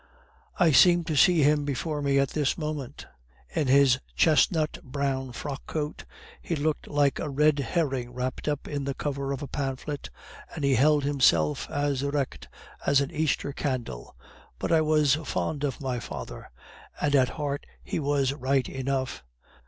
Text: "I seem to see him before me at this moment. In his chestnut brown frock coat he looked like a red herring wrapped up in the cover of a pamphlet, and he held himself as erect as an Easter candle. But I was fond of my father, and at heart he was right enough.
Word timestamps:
"I 0.57 0.71
seem 0.71 1.03
to 1.03 1.15
see 1.15 1.43
him 1.43 1.63
before 1.63 2.01
me 2.01 2.17
at 2.17 2.29
this 2.29 2.57
moment. 2.57 3.05
In 3.55 3.67
his 3.67 3.99
chestnut 4.15 4.79
brown 4.83 5.31
frock 5.31 5.67
coat 5.67 6.05
he 6.41 6.55
looked 6.55 6.87
like 6.87 7.19
a 7.19 7.29
red 7.29 7.59
herring 7.59 8.11
wrapped 8.11 8.47
up 8.47 8.67
in 8.67 8.85
the 8.85 8.95
cover 8.95 9.31
of 9.31 9.43
a 9.43 9.47
pamphlet, 9.47 10.09
and 10.55 10.63
he 10.63 10.73
held 10.73 11.03
himself 11.03 11.69
as 11.69 12.01
erect 12.01 12.47
as 12.83 12.99
an 12.99 13.11
Easter 13.11 13.53
candle. 13.53 14.15
But 14.57 14.71
I 14.71 14.81
was 14.81 15.13
fond 15.13 15.63
of 15.63 15.79
my 15.79 15.99
father, 15.99 16.49
and 16.99 17.15
at 17.15 17.29
heart 17.37 17.67
he 17.83 17.99
was 17.99 18.33
right 18.33 18.67
enough. 18.67 19.23